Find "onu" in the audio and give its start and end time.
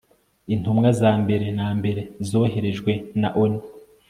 3.43-3.59